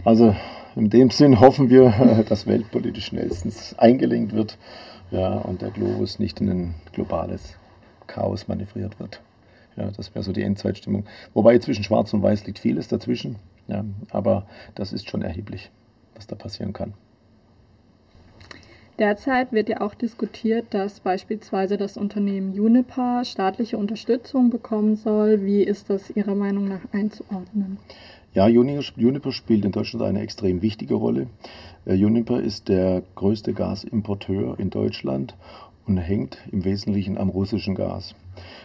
Also 0.04 0.36
in 0.76 0.90
dem 0.90 1.10
Sinn 1.10 1.40
hoffen 1.40 1.70
wir, 1.70 2.24
dass 2.30 2.48
weltpolitisch 2.48 3.06
schnellstens 3.06 3.76
eingelenkt 3.78 4.34
wird 4.34 4.58
ja, 5.12 5.34
und 5.34 5.62
der 5.62 5.72
Globus 5.72 6.20
nicht 6.20 6.42
in 6.42 6.50
ein 6.50 6.76
globales 6.94 7.58
Chaos 8.08 8.48
manövriert 8.48 9.00
wird. 9.00 9.22
Ja, 9.76 9.90
das 9.92 10.14
wäre 10.14 10.24
so 10.24 10.34
die 10.34 10.44
Endzeitstimmung. 10.44 11.06
Wobei 11.34 11.58
zwischen 11.60 11.84
Schwarz 11.84 12.14
und 12.14 12.24
Weiß 12.24 12.46
liegt 12.46 12.60
vieles 12.60 12.88
dazwischen. 12.88 13.38
Ja, 13.68 13.86
aber 14.10 14.46
das 14.76 14.92
ist 14.92 15.10
schon 15.10 15.22
erheblich, 15.22 15.72
was 16.16 16.28
da 16.28 16.36
passieren 16.36 16.74
kann. 16.74 16.94
Derzeit 19.00 19.52
wird 19.52 19.70
ja 19.70 19.82
auch 19.82 19.96
diskutiert, 19.96 20.74
dass 20.76 21.00
beispielsweise 21.00 21.78
das 21.78 21.98
Unternehmen 21.98 22.54
Juniper 22.54 23.24
staatliche 23.26 23.78
Unterstützung 23.78 24.50
bekommen 24.50 24.96
soll. 24.96 25.44
Wie 25.44 25.64
ist 25.64 25.90
das 25.90 26.12
Ihrer 26.12 26.36
Meinung 26.36 26.68
nach 26.68 26.82
einzuordnen? 26.92 27.80
Ja, 28.34 28.48
Juniper 28.48 29.34
spielt 29.34 29.66
in 29.66 29.74
Deutschland 29.74 30.06
eine 30.06 30.22
extrem 30.22 30.62
wichtige 30.62 30.94
Rolle. 30.94 31.28
Äh, 31.86 31.96
Juniper 31.96 32.40
ist 32.40 32.70
der 32.70 33.04
größte 33.16 33.54
Gasimporteur 33.54 34.58
in 34.58 34.70
Deutschland 34.70 35.36
und 35.86 35.98
hängt 35.98 36.38
im 36.50 36.64
Wesentlichen 36.64 37.18
am 37.18 37.28
russischen 37.28 37.76
Gas. 37.76 38.16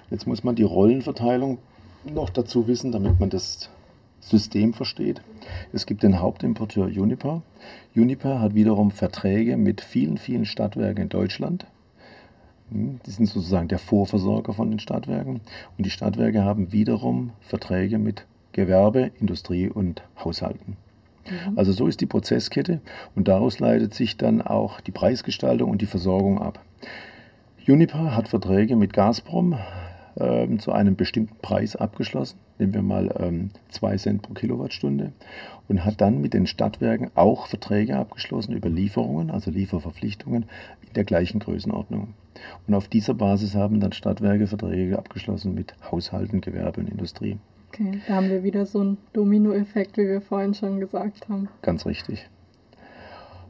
Jetzt 0.08 0.28
muss 0.28 0.44
man 0.44 0.54
die 0.54 0.62
Rollenverteilung 0.62 1.58
noch 2.04 2.30
dazu 2.30 2.68
wissen, 2.68 2.92
damit 2.92 3.18
man 3.18 3.28
das 3.28 3.68
System 4.20 4.73
versteht. 4.73 5.20
Es 5.73 5.85
gibt 5.85 6.04
den 6.04 6.20
Hauptimporteur 6.20 6.88
Juniper. 6.88 7.42
Juniper 7.92 8.40
hat 8.40 8.54
wiederum 8.54 8.92
Verträge 8.92 9.56
mit 9.56 9.80
vielen, 9.80 10.16
vielen 10.16 10.44
Stadtwerken 10.44 11.02
in 11.02 11.08
Deutschland. 11.08 11.66
Hm, 12.70 13.00
die 13.04 13.11
sind 13.11 13.26
sozusagen 13.26 13.66
der 13.66 13.80
Vorversorger 13.80 14.52
von 14.52 14.70
den 14.70 14.78
Stadtwerken. 14.78 15.40
Und 15.76 15.85
die 15.85 15.90
Stadtwerke 15.90 16.44
haben 16.44 16.70
wiederum 16.70 17.32
Verträge 17.40 17.99
mit 17.99 18.26
Gewerbe, 18.56 19.10
Industrie 19.20 19.68
und 19.68 20.02
Haushalten. 20.25 20.78
Mhm. 21.26 21.58
Also 21.58 21.72
so 21.72 21.86
ist 21.86 22.00
die 22.00 22.06
Prozesskette 22.06 22.80
und 23.14 23.28
daraus 23.28 23.58
leitet 23.58 23.92
sich 23.94 24.16
dann 24.16 24.40
auch 24.40 24.80
die 24.80 24.92
Preisgestaltung 24.92 25.70
und 25.70 25.82
die 25.82 25.86
Versorgung 25.86 26.40
ab. 26.40 26.60
Juniper 27.58 28.16
hat 28.16 28.28
Verträge 28.28 28.75
mit 28.75 28.94
Gazprom 28.94 29.58
ähm, 30.18 30.58
zu 30.58 30.72
einem 30.72 30.96
bestimmten 30.96 31.36
Preis 31.42 31.76
abgeschlossen, 31.76 32.38
nehmen 32.58 32.72
wir 32.72 32.82
mal 32.82 33.50
2 33.68 33.92
ähm, 33.92 33.98
Cent 33.98 34.22
pro 34.22 34.32
Kilowattstunde, 34.32 35.12
und 35.68 35.84
hat 35.84 36.00
dann 36.00 36.22
mit 36.22 36.32
den 36.32 36.46
Stadtwerken 36.46 37.10
auch 37.14 37.48
Verträge 37.48 37.98
abgeschlossen 37.98 38.54
über 38.54 38.70
Lieferungen, 38.70 39.30
also 39.30 39.50
Lieferverpflichtungen 39.50 40.44
in 40.86 40.92
der 40.94 41.04
gleichen 41.04 41.40
Größenordnung. 41.40 42.14
Und 42.66 42.75
auf 42.75 42.88
dieser 42.88 43.12
Basis 43.12 43.54
haben 43.54 43.80
dann 43.80 43.92
Stadtwerke 43.92 44.46
Verträge 44.46 44.98
abgeschlossen 44.98 45.54
mit 45.54 45.75
Haushalten, 45.90 46.40
Gewerbe 46.40 46.80
und 46.80 46.88
Industrie. 46.88 47.36
Okay, 47.78 48.00
da 48.09 48.14
haben 48.14 48.30
wir 48.30 48.42
wieder 48.42 48.64
so 48.64 48.80
einen 48.80 48.97
Dominoeffekt, 49.12 49.99
wie 49.99 50.09
wir 50.09 50.23
vorhin 50.23 50.54
schon 50.54 50.80
gesagt 50.80 51.28
haben. 51.28 51.49
Ganz 51.61 51.85
richtig. 51.85 52.26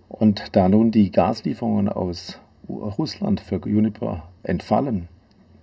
Und 0.09 0.57
da 0.57 0.69
nun 0.69 0.91
die 0.91 1.13
Gaslieferungen 1.13 1.89
aus 1.89 2.41
Russland 2.69 3.41
für 3.41 3.61
Juniper 3.65 4.25
entfallen 4.43 5.07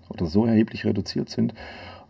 oder 0.08 0.27
so 0.27 0.46
erheblich 0.46 0.86
reduziert 0.86 1.29
sind, 1.29 1.53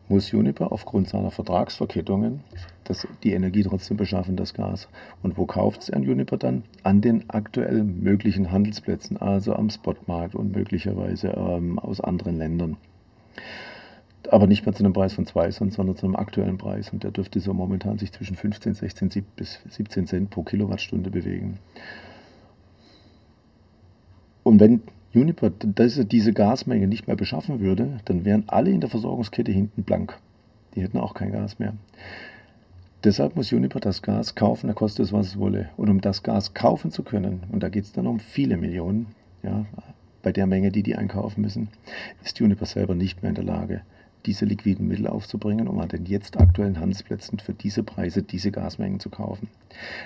muss 0.09 0.29
Juniper 0.29 0.71
aufgrund 0.71 1.09
seiner 1.09 1.31
Vertragsverkettungen 1.31 2.41
das, 2.83 3.07
die 3.23 3.33
Energie 3.33 3.63
trotzdem 3.63 3.97
beschaffen, 3.97 4.35
das 4.35 4.53
Gas. 4.53 4.89
Und 5.23 5.37
wo 5.37 5.47
kauft 5.47 5.81
es 5.81 5.89
an 5.89 6.03
Juniper 6.03 6.37
dann? 6.37 6.65
An 6.83 7.01
den 7.01 7.29
aktuell 7.31 7.83
möglichen 7.83 8.51
Handelsplätzen, 8.51 9.17
also 9.17 9.55
am 9.55 9.71
Spotmarkt 9.71 10.35
und 10.35 10.55
möglicherweise 10.55 11.29
ähm, 11.29 11.79
aus 11.79 11.99
anderen 11.99 12.37
Ländern 12.37 12.77
aber 14.33 14.47
nicht 14.47 14.65
mehr 14.65 14.73
zu 14.73 14.83
einem 14.83 14.93
Preis 14.93 15.13
von 15.13 15.27
2 15.27 15.51
Cent, 15.51 15.73
sondern 15.73 15.95
zu 15.95 16.07
einem 16.07 16.15
aktuellen 16.15 16.57
Preis. 16.57 16.89
Und 16.91 17.03
der 17.03 17.11
dürfte 17.11 17.39
so 17.39 17.53
momentan 17.53 17.99
sich 17.99 18.11
zwischen 18.11 18.35
15, 18.35 18.73
16 18.73 19.25
bis 19.35 19.59
17 19.69 20.07
Cent 20.07 20.29
pro 20.31 20.41
Kilowattstunde 20.41 21.11
bewegen. 21.11 21.59
Und 24.41 24.59
wenn 24.59 24.81
Uniper 25.13 25.51
diese, 25.51 26.05
diese 26.05 26.33
Gasmenge 26.33 26.87
nicht 26.87 27.05
mehr 27.05 27.15
beschaffen 27.15 27.59
würde, 27.59 27.99
dann 28.05 28.25
wären 28.25 28.45
alle 28.47 28.71
in 28.71 28.81
der 28.81 28.89
Versorgungskette 28.89 29.51
hinten 29.51 29.83
blank. 29.83 30.17
Die 30.73 30.81
hätten 30.81 30.97
auch 30.97 31.13
kein 31.13 31.31
Gas 31.31 31.59
mehr. 31.59 31.73
Deshalb 33.03 33.35
muss 33.35 33.53
Uniper 33.53 33.81
das 33.81 34.01
Gas 34.01 34.33
kaufen, 34.33 34.67
da 34.67 34.73
kostet 34.73 35.05
es, 35.05 35.13
was 35.13 35.27
es 35.27 35.37
wolle. 35.37 35.69
Und 35.77 35.89
um 35.89 36.01
das 36.01 36.23
Gas 36.23 36.55
kaufen 36.55 36.89
zu 36.89 37.03
können, 37.03 37.43
und 37.51 37.61
da 37.61 37.69
geht 37.69 37.83
es 37.83 37.91
dann 37.91 38.07
um 38.07 38.19
viele 38.19 38.57
Millionen, 38.57 39.07
ja, 39.43 39.65
bei 40.23 40.31
der 40.31 40.47
Menge, 40.47 40.71
die 40.71 40.81
die 40.81 40.95
einkaufen 40.95 41.41
müssen, 41.41 41.67
ist 42.23 42.41
Uniper 42.41 42.65
selber 42.65 42.95
nicht 42.95 43.21
mehr 43.21 43.29
in 43.29 43.35
der 43.35 43.43
Lage, 43.43 43.81
diese 44.25 44.45
liquiden 44.45 44.87
Mittel 44.87 45.07
aufzubringen, 45.07 45.67
um 45.67 45.79
an 45.79 45.89
den 45.89 46.05
jetzt 46.05 46.39
aktuellen 46.39 46.79
Handelsplätzen 46.79 47.39
für 47.39 47.53
diese 47.53 47.83
Preise 47.83 48.23
diese 48.23 48.51
Gasmengen 48.51 48.99
zu 48.99 49.09
kaufen. 49.09 49.49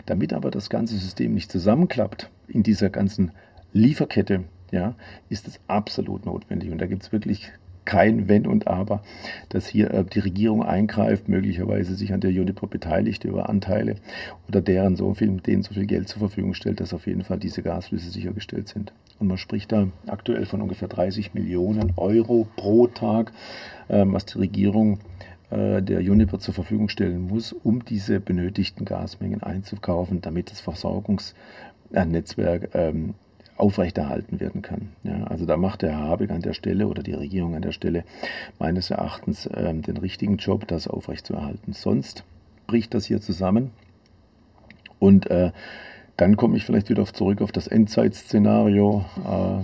Damit 0.06 0.34
aber 0.34 0.52
das 0.52 0.70
ganze 0.70 0.98
System 0.98 1.34
nicht 1.34 1.52
zusammenklappt 1.52 2.30
in 2.48 2.64
dieser 2.64 2.90
ganzen 2.90 3.32
Lieferkette, 3.74 4.44
ja, 4.72 4.96
ist 5.30 5.48
es 5.48 5.60
absolut 5.68 6.26
notwendig. 6.26 6.72
Und 6.72 6.80
da 6.80 6.88
gibt 6.88 7.04
es 7.04 7.12
wirklich 7.12 7.52
kein 7.88 8.28
Wenn 8.28 8.46
und 8.46 8.68
Aber, 8.68 9.02
dass 9.50 9.66
hier 9.66 9.92
äh, 9.92 10.04
die 10.04 10.20
Regierung 10.20 10.62
eingreift, 10.62 11.30
möglicherweise 11.30 11.96
sich 11.96 12.14
an 12.14 12.20
der 12.20 12.32
Uniper 12.32 12.68
beteiligt 12.68 13.24
über 13.24 13.50
Anteile 13.50 13.96
oder 14.48 14.62
deren 14.62 14.96
so 14.98 15.14
viel, 15.14 15.30
denen 15.38 15.64
so 15.64 15.74
viel 15.74 15.86
Geld 15.86 16.10
zur 16.10 16.20
Verfügung 16.20 16.54
stellt, 16.54 16.82
dass 16.82 16.94
auf 16.94 17.08
jeden 17.08 17.24
Fall 17.24 17.40
diese 17.40 17.64
Gasflüsse 17.64 18.10
sichergestellt 18.10 18.68
sind. 18.68 18.92
Und 19.20 19.28
man 19.28 19.38
spricht 19.38 19.72
da 19.72 19.88
aktuell 20.08 20.46
von 20.46 20.62
ungefähr 20.62 20.88
30 20.88 21.34
Millionen 21.34 21.94
Euro 21.98 22.48
pro 22.56 22.88
Tag, 22.88 23.32
ähm, 23.90 24.14
was 24.14 24.26
die 24.26 24.38
Regierung 24.38 25.00
äh, 25.50 25.82
der 25.82 26.00
Uniper 26.00 26.40
zur 26.40 26.54
Verfügung 26.54 26.90
stellen 26.90 27.28
muss, 27.28 27.54
um 27.54 27.86
diese 27.86 28.20
benötigten 28.20 28.86
Gasmengen 28.86 29.42
einzukaufen, 29.42 30.22
damit 30.22 30.52
das 30.52 30.60
Versorgungsnetzwerk 30.60 32.70
ähm, 32.74 33.14
aufrechterhalten 33.56 34.40
werden 34.40 34.62
kann. 34.62 34.90
Ja, 35.04 35.24
also 35.24 35.46
da 35.46 35.58
macht 35.58 35.82
der 35.82 35.92
Herr 35.92 36.08
Habeck 36.08 36.32
an 36.32 36.42
der 36.42 36.54
Stelle 36.54 36.88
oder 36.88 37.02
die 37.02 37.14
Regierung 37.14 37.56
an 37.56 37.64
der 37.64 37.72
Stelle 37.72 38.04
meines 38.60 38.92
Erachtens 38.92 39.50
ähm, 39.56 39.82
den 39.82 39.98
richtigen 39.98 40.38
Job, 40.38 40.68
das 40.68 40.88
aufrechtzuerhalten. 40.88 41.74
Sonst 41.74 42.24
bricht 42.68 42.94
das 42.94 43.06
hier 43.06 43.20
zusammen 43.20 43.72
und 45.00 45.32
äh, 45.32 45.52
dann 46.18 46.36
komme 46.36 46.58
ich 46.58 46.66
vielleicht 46.66 46.90
wieder 46.90 47.06
zurück 47.06 47.42
auf 47.42 47.52
das 47.52 47.68
Endzeitszenario 47.68 49.06
äh, 49.26 49.64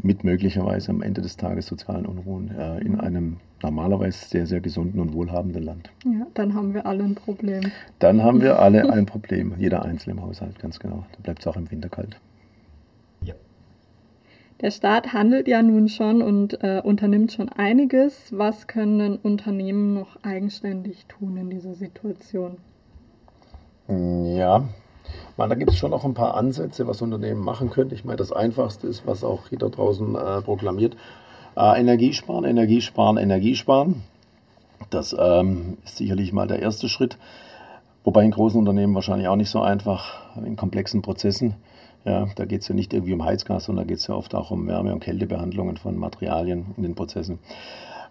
mit 0.00 0.22
möglicherweise 0.22 0.90
am 0.90 1.02
Ende 1.02 1.22
des 1.22 1.36
Tages 1.36 1.66
sozialen 1.66 2.06
Unruhen 2.06 2.50
äh, 2.56 2.78
in 2.80 3.00
einem 3.00 3.38
normalerweise 3.62 4.28
sehr, 4.28 4.46
sehr 4.46 4.60
gesunden 4.60 5.00
und 5.00 5.12
wohlhabenden 5.12 5.62
Land. 5.62 5.90
Ja, 6.04 6.26
dann 6.34 6.54
haben 6.54 6.74
wir 6.74 6.86
alle 6.86 7.04
ein 7.04 7.14
Problem. 7.14 7.72
Dann 7.98 8.22
haben 8.22 8.40
wir 8.40 8.60
alle 8.60 8.92
ein 8.92 9.06
Problem, 9.06 9.54
jeder 9.58 9.84
Einzelne 9.84 10.16
im 10.16 10.22
Haushalt, 10.22 10.58
ganz 10.58 10.78
genau. 10.78 11.04
Da 11.12 11.18
bleibt 11.22 11.40
es 11.40 11.46
auch 11.46 11.56
im 11.56 11.70
Winter 11.70 11.88
kalt. 11.88 12.18
Der 14.60 14.72
Staat 14.72 15.12
handelt 15.12 15.46
ja 15.46 15.62
nun 15.62 15.88
schon 15.88 16.20
und 16.20 16.64
äh, 16.64 16.80
unternimmt 16.82 17.30
schon 17.30 17.48
einiges. 17.48 18.36
Was 18.36 18.66
können 18.66 19.16
Unternehmen 19.16 19.94
noch 19.94 20.18
eigenständig 20.24 21.06
tun 21.06 21.36
in 21.36 21.48
dieser 21.48 21.74
Situation? 21.74 22.56
Ja, 23.88 24.64
man, 25.36 25.48
da 25.48 25.54
gibt 25.54 25.70
es 25.70 25.76
schon 25.76 25.90
noch 25.90 26.04
ein 26.04 26.14
paar 26.14 26.34
Ansätze, 26.34 26.86
was 26.86 27.02
Unternehmen 27.02 27.40
machen 27.40 27.70
können. 27.70 27.92
Ich 27.92 28.04
meine, 28.04 28.16
das 28.16 28.32
Einfachste 28.32 28.86
ist, 28.86 29.06
was 29.06 29.24
auch 29.24 29.50
jeder 29.50 29.70
draußen 29.70 30.14
äh, 30.14 30.42
proklamiert, 30.42 30.96
äh, 31.56 31.80
Energiesparen, 31.80 32.44
Energiesparen, 32.44 33.16
Energiesparen. 33.16 34.02
Das 34.90 35.14
ähm, 35.18 35.78
ist 35.84 35.96
sicherlich 35.96 36.32
mal 36.32 36.46
der 36.46 36.60
erste 36.60 36.88
Schritt. 36.88 37.18
Wobei 38.04 38.24
in 38.24 38.30
großen 38.30 38.58
Unternehmen 38.58 38.94
wahrscheinlich 38.94 39.28
auch 39.28 39.36
nicht 39.36 39.50
so 39.50 39.60
einfach, 39.60 40.36
in 40.36 40.56
komplexen 40.56 41.02
Prozessen. 41.02 41.56
Ja, 42.04 42.26
da 42.36 42.44
geht 42.46 42.62
es 42.62 42.68
ja 42.68 42.74
nicht 42.74 42.94
irgendwie 42.94 43.12
um 43.12 43.24
Heizgas, 43.24 43.64
sondern 43.64 43.84
da 43.84 43.88
geht 43.88 43.98
es 43.98 44.06
ja 44.06 44.14
oft 44.14 44.34
auch 44.34 44.50
um 44.50 44.66
Wärme- 44.66 44.92
und 44.92 45.00
Kältebehandlungen 45.00 45.76
von 45.76 45.96
Materialien 45.98 46.66
in 46.76 46.84
den 46.84 46.94
Prozessen. 46.94 47.38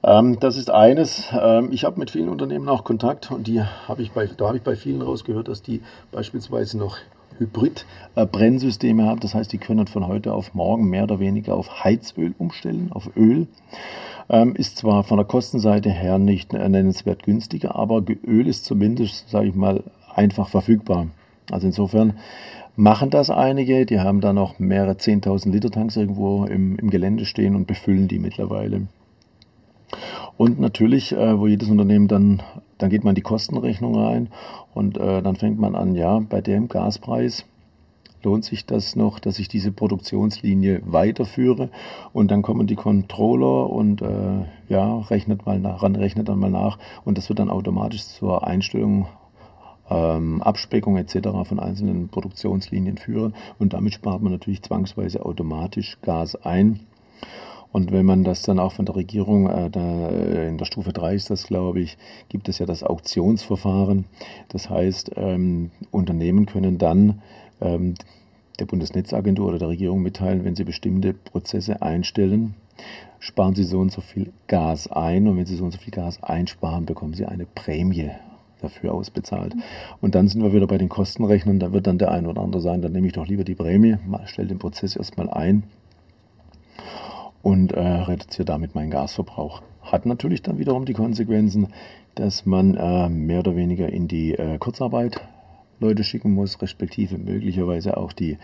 Ähm, 0.07 0.39
das 0.39 0.55
ist 0.55 0.71
eines. 0.71 1.25
Ähm, 1.37 1.69
ich 1.71 1.83
habe 1.83 1.99
mit 1.99 2.11
vielen 2.11 2.29
Unternehmen 2.29 2.69
auch 2.69 2.85
Kontakt 2.85 3.29
und 3.29 3.45
die 3.45 3.61
habe 3.61 4.01
ich 4.01 4.11
bei, 4.11 4.25
da 4.25 4.47
habe 4.47 4.57
ich 4.57 4.63
bei 4.63 4.77
vielen 4.77 5.01
rausgehört, 5.01 5.49
dass 5.49 5.61
die 5.61 5.81
beispielsweise 6.13 6.77
noch 6.77 6.97
Hybrid-Brennsysteme 7.39 9.05
haben. 9.05 9.19
Das 9.19 9.35
heißt, 9.35 9.51
die 9.51 9.57
können 9.57 9.85
von 9.87 10.07
heute 10.07 10.33
auf 10.33 10.53
morgen 10.53 10.89
mehr 10.89 11.03
oder 11.03 11.19
weniger 11.19 11.55
auf 11.55 11.83
Heizöl 11.83 12.33
umstellen, 12.37 12.89
auf 12.93 13.09
Öl. 13.17 13.47
Ähm, 14.29 14.55
ist 14.55 14.77
zwar 14.77 15.03
von 15.03 15.17
der 15.17 15.25
Kostenseite 15.25 15.89
her 15.89 16.19
nicht 16.19 16.53
nennenswert 16.53 17.23
günstiger, 17.23 17.75
aber 17.75 18.01
Öl 18.25 18.47
ist 18.47 18.63
zumindest, 18.63 19.29
sage 19.29 19.49
ich 19.49 19.55
mal, 19.55 19.83
einfach 20.15 20.47
verfügbar. 20.47 21.07
Also 21.51 21.67
insofern 21.67 22.13
machen 22.77 23.09
das 23.09 23.29
einige. 23.29 23.85
Die 23.85 23.99
haben 23.99 24.21
da 24.21 24.31
noch 24.31 24.57
mehrere 24.57 24.93
10.000 24.93 25.51
Liter 25.51 25.69
Tanks 25.69 25.97
irgendwo 25.97 26.45
im, 26.45 26.77
im 26.77 26.89
Gelände 26.89 27.25
stehen 27.25 27.55
und 27.55 27.67
befüllen 27.67 28.07
die 28.07 28.19
mittlerweile. 28.19 28.87
Und 30.37 30.59
natürlich, 30.59 31.13
äh, 31.13 31.39
wo 31.39 31.47
jedes 31.47 31.69
Unternehmen 31.69 32.07
dann, 32.07 32.41
dann 32.77 32.89
geht 32.89 33.03
man 33.03 33.15
die 33.15 33.21
Kostenrechnung 33.21 33.95
rein 33.95 34.29
und 34.73 34.97
äh, 34.97 35.21
dann 35.21 35.35
fängt 35.35 35.59
man 35.59 35.75
an, 35.75 35.95
ja, 35.95 36.19
bei 36.19 36.41
dem 36.41 36.67
Gaspreis 36.67 37.45
lohnt 38.23 38.43
sich 38.43 38.65
das 38.65 38.95
noch, 38.95 39.19
dass 39.19 39.39
ich 39.39 39.47
diese 39.47 39.71
Produktionslinie 39.71 40.81
weiterführe 40.85 41.69
und 42.13 42.29
dann 42.29 42.41
kommen 42.41 42.67
die 42.67 42.75
Controller 42.75 43.69
und 43.69 44.01
äh, 44.01 44.45
ja, 44.69 44.99
rechnet 44.99 45.45
mal 45.45 45.59
nach, 45.59 45.83
rechnet 45.83 46.27
dann 46.27 46.39
mal 46.39 46.51
nach 46.51 46.77
und 47.05 47.17
das 47.17 47.29
wird 47.29 47.39
dann 47.39 47.49
automatisch 47.49 48.05
zur 48.05 48.45
Einstellung 48.45 49.07
ähm, 49.89 50.41
Abspeckung 50.41 50.97
etc. 50.97 51.29
von 51.45 51.59
einzelnen 51.59 52.09
Produktionslinien 52.09 52.97
führen 52.97 53.33
und 53.59 53.73
damit 53.73 53.93
spart 53.93 54.21
man 54.21 54.33
natürlich 54.33 54.61
zwangsweise 54.61 55.25
automatisch 55.25 55.97
Gas 56.01 56.35
ein. 56.35 56.81
Und 57.71 57.91
wenn 57.91 58.05
man 58.05 58.23
das 58.23 58.41
dann 58.43 58.59
auch 58.59 58.71
von 58.71 58.85
der 58.85 58.95
Regierung, 58.95 59.49
äh, 59.49 59.69
da, 59.69 60.09
äh, 60.09 60.47
in 60.47 60.57
der 60.57 60.65
Stufe 60.65 60.93
3 60.93 61.15
ist 61.15 61.29
das, 61.29 61.47
glaube 61.47 61.79
ich, 61.79 61.97
gibt 62.29 62.49
es 62.49 62.59
ja 62.59 62.65
das 62.65 62.83
Auktionsverfahren. 62.83 64.05
Das 64.49 64.69
heißt, 64.69 65.11
ähm, 65.15 65.71
Unternehmen 65.91 66.45
können 66.45 66.77
dann 66.77 67.21
ähm, 67.61 67.95
der 68.59 68.65
Bundesnetzagentur 68.65 69.47
oder 69.47 69.59
der 69.59 69.67
Regierung 69.69 70.01
mitteilen, 70.01 70.43
wenn 70.43 70.55
sie 70.55 70.63
bestimmte 70.63 71.13
Prozesse 71.13 71.81
einstellen, 71.81 72.55
sparen 73.19 73.53
sie 73.53 73.63
so 73.63 73.79
und 73.79 73.91
so 73.91 74.01
viel 74.01 74.31
Gas 74.47 74.87
ein 74.87 75.27
und 75.27 75.37
wenn 75.37 75.45
sie 75.45 75.55
so 75.55 75.65
und 75.65 75.71
so 75.71 75.77
viel 75.77 75.93
Gas 75.93 76.23
einsparen, 76.23 76.85
bekommen 76.85 77.13
sie 77.13 77.25
eine 77.25 77.45
Prämie 77.45 78.09
dafür 78.61 78.93
ausbezahlt. 78.93 79.53
Und 80.01 80.15
dann 80.15 80.27
sind 80.27 80.41
wir 80.41 80.53
wieder 80.53 80.65
bei 80.65 80.79
den 80.79 80.89
Kostenrechnern, 80.89 81.59
da 81.59 81.73
wird 81.73 81.85
dann 81.85 81.99
der 81.99 82.11
ein 82.11 82.25
oder 82.25 82.41
andere 82.41 82.61
sagen, 82.61 82.81
dann 82.81 82.91
nehme 82.91 83.07
ich 83.07 83.13
doch 83.13 83.27
lieber 83.27 83.43
die 83.43 83.53
Prämie, 83.55 83.97
stelle 84.25 84.47
den 84.47 84.59
Prozess 84.59 84.95
erstmal 84.95 85.29
ein 85.29 85.63
und 87.41 87.71
äh, 87.71 87.79
reduziere 87.79 88.45
damit 88.45 88.75
meinen 88.75 88.91
Gasverbrauch. 88.91 89.61
Hat 89.81 90.05
natürlich 90.05 90.41
dann 90.41 90.57
wiederum 90.59 90.85
die 90.85 90.93
Konsequenzen, 90.93 91.67
dass 92.15 92.45
man 92.45 92.75
äh, 92.75 93.09
mehr 93.09 93.39
oder 93.39 93.55
weniger 93.55 93.89
in 93.89 94.07
die 94.07 94.33
äh, 94.33 94.57
Kurzarbeit 94.57 95.21
Leute 95.79 96.03
schicken 96.03 96.33
muss, 96.33 96.61
respektive 96.61 97.17
möglicherweise 97.17 97.97
auch 97.97 98.11
die 98.11 98.37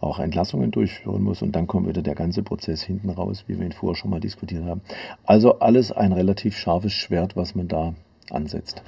auch 0.00 0.18
Entlassungen 0.18 0.70
durchführen 0.70 1.22
muss 1.22 1.42
und 1.42 1.54
dann 1.54 1.66
kommt 1.66 1.88
wieder 1.88 2.02
der 2.02 2.14
ganze 2.14 2.42
Prozess 2.42 2.82
hinten 2.82 3.10
raus, 3.10 3.44
wie 3.46 3.58
wir 3.58 3.66
ihn 3.66 3.72
vorher 3.72 3.96
schon 3.96 4.10
mal 4.10 4.20
diskutiert 4.20 4.64
haben. 4.64 4.80
Also 5.24 5.58
alles 5.58 5.92
ein 5.92 6.12
relativ 6.12 6.56
scharfes 6.56 6.92
Schwert, 6.92 7.36
was 7.36 7.54
man 7.54 7.68
da 7.68 7.94
ansetzt. 8.30 8.82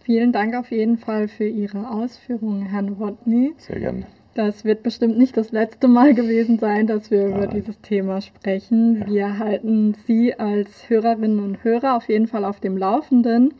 Vielen 0.00 0.32
Dank 0.32 0.56
auf 0.56 0.70
jeden 0.70 0.96
Fall 0.96 1.28
für 1.28 1.46
Ihre 1.46 1.90
Ausführungen, 1.90 2.62
Herrn 2.66 2.88
Rodney. 2.94 3.52
Sehr 3.58 3.78
gerne. 3.78 4.06
Das 4.38 4.64
wird 4.64 4.84
bestimmt 4.84 5.18
nicht 5.18 5.36
das 5.36 5.50
letzte 5.50 5.88
Mal 5.88 6.14
gewesen 6.14 6.60
sein, 6.60 6.86
dass 6.86 7.10
wir 7.10 7.26
über 7.26 7.48
dieses 7.48 7.80
Thema 7.80 8.20
sprechen. 8.20 9.04
Wir 9.08 9.40
halten 9.40 9.96
Sie 10.06 10.32
als 10.32 10.88
Hörerinnen 10.88 11.40
und 11.40 11.64
Hörer 11.64 11.96
auf 11.96 12.08
jeden 12.08 12.28
Fall 12.28 12.44
auf 12.44 12.60
dem 12.60 12.76
Laufenden. 12.76 13.54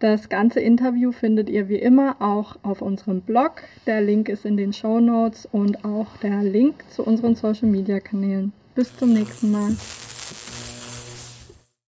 Das 0.00 0.30
ganze 0.30 0.60
Interview 0.60 1.12
findet 1.12 1.50
ihr 1.50 1.68
wie 1.68 1.76
immer 1.76 2.16
auch 2.20 2.56
auf 2.62 2.80
unserem 2.80 3.20
Blog. 3.20 3.60
Der 3.84 4.00
Link 4.00 4.30
ist 4.30 4.46
in 4.46 4.56
den 4.56 4.72
Show 4.72 5.00
Notes 5.00 5.46
und 5.52 5.84
auch 5.84 6.16
der 6.22 6.42
Link 6.42 6.76
zu 6.88 7.02
unseren 7.02 7.34
Social 7.34 7.68
Media 7.68 8.00
Kanälen. 8.00 8.54
Bis 8.74 8.96
zum 8.96 9.12
nächsten 9.12 9.50
Mal. 9.50 9.76